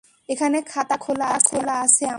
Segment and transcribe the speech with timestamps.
[0.29, 2.07] এখানে খাতা খোলা আছে আমার।